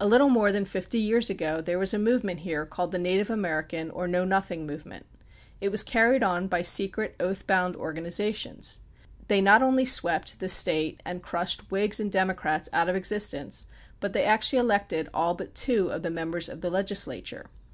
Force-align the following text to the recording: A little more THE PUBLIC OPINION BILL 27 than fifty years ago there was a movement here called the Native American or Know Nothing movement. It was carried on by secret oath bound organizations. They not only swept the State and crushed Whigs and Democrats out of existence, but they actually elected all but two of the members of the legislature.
A 0.00 0.08
little 0.08 0.30
more 0.30 0.50
THE 0.50 0.60
PUBLIC 0.60 0.86
OPINION 0.86 1.10
BILL 1.10 1.12
27 1.12 1.12
than 1.12 1.20
fifty 1.36 1.42
years 1.42 1.58
ago 1.58 1.60
there 1.60 1.78
was 1.78 1.92
a 1.92 1.98
movement 1.98 2.40
here 2.40 2.64
called 2.64 2.90
the 2.90 2.98
Native 2.98 3.28
American 3.28 3.90
or 3.90 4.06
Know 4.08 4.24
Nothing 4.24 4.66
movement. 4.66 5.04
It 5.60 5.68
was 5.68 5.82
carried 5.82 6.22
on 6.22 6.48
by 6.48 6.62
secret 6.62 7.14
oath 7.20 7.46
bound 7.46 7.76
organizations. 7.76 8.80
They 9.26 9.42
not 9.42 9.60
only 9.60 9.84
swept 9.84 10.38
the 10.40 10.48
State 10.48 11.02
and 11.04 11.22
crushed 11.22 11.70
Whigs 11.70 12.00
and 12.00 12.10
Democrats 12.10 12.70
out 12.72 12.88
of 12.88 12.96
existence, 12.96 13.66
but 14.00 14.14
they 14.14 14.24
actually 14.24 14.60
elected 14.60 15.10
all 15.12 15.34
but 15.34 15.54
two 15.54 15.90
of 15.92 16.02
the 16.02 16.10
members 16.10 16.48
of 16.48 16.62
the 16.62 16.70
legislature. 16.70 17.44